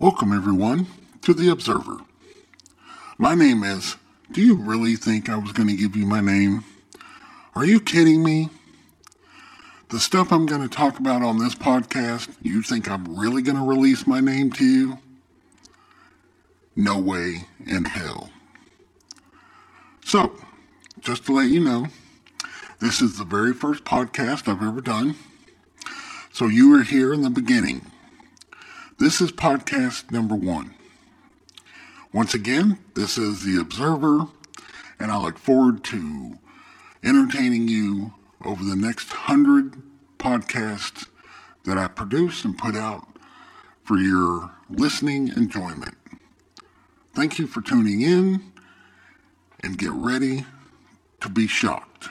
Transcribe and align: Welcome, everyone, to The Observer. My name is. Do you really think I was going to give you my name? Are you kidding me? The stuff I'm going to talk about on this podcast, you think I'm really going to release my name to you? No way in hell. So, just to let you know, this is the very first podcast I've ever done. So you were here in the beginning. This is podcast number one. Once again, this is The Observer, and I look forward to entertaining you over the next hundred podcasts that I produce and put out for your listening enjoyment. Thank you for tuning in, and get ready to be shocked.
Welcome, 0.00 0.32
everyone, 0.32 0.86
to 1.22 1.34
The 1.34 1.48
Observer. 1.48 1.96
My 3.18 3.34
name 3.34 3.64
is. 3.64 3.96
Do 4.30 4.40
you 4.40 4.54
really 4.54 4.94
think 4.94 5.28
I 5.28 5.34
was 5.34 5.50
going 5.50 5.66
to 5.66 5.74
give 5.74 5.96
you 5.96 6.06
my 6.06 6.20
name? 6.20 6.62
Are 7.56 7.64
you 7.64 7.80
kidding 7.80 8.22
me? 8.22 8.48
The 9.88 9.98
stuff 9.98 10.30
I'm 10.30 10.46
going 10.46 10.62
to 10.62 10.68
talk 10.68 11.00
about 11.00 11.22
on 11.22 11.38
this 11.38 11.56
podcast, 11.56 12.28
you 12.40 12.62
think 12.62 12.88
I'm 12.88 13.18
really 13.18 13.42
going 13.42 13.56
to 13.56 13.64
release 13.64 14.06
my 14.06 14.20
name 14.20 14.52
to 14.52 14.64
you? 14.64 14.98
No 16.76 16.96
way 17.00 17.48
in 17.66 17.84
hell. 17.86 18.30
So, 20.04 20.32
just 21.00 21.26
to 21.26 21.32
let 21.32 21.50
you 21.50 21.58
know, 21.58 21.88
this 22.78 23.02
is 23.02 23.18
the 23.18 23.24
very 23.24 23.52
first 23.52 23.82
podcast 23.82 24.46
I've 24.46 24.62
ever 24.62 24.80
done. 24.80 25.16
So 26.32 26.46
you 26.46 26.70
were 26.70 26.84
here 26.84 27.12
in 27.12 27.22
the 27.22 27.30
beginning. 27.30 27.90
This 28.98 29.20
is 29.20 29.30
podcast 29.30 30.10
number 30.10 30.34
one. 30.34 30.74
Once 32.12 32.34
again, 32.34 32.80
this 32.94 33.16
is 33.16 33.44
The 33.44 33.60
Observer, 33.60 34.26
and 34.98 35.12
I 35.12 35.22
look 35.22 35.38
forward 35.38 35.84
to 35.84 36.36
entertaining 37.04 37.68
you 37.68 38.14
over 38.44 38.64
the 38.64 38.74
next 38.74 39.12
hundred 39.12 39.80
podcasts 40.18 41.06
that 41.62 41.78
I 41.78 41.86
produce 41.86 42.44
and 42.44 42.58
put 42.58 42.74
out 42.74 43.06
for 43.84 43.98
your 43.98 44.50
listening 44.68 45.28
enjoyment. 45.28 45.96
Thank 47.14 47.38
you 47.38 47.46
for 47.46 47.60
tuning 47.60 48.00
in, 48.00 48.52
and 49.62 49.78
get 49.78 49.92
ready 49.92 50.44
to 51.20 51.28
be 51.28 51.46
shocked. 51.46 52.08